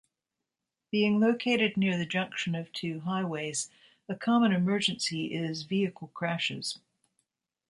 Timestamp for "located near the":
1.19-2.07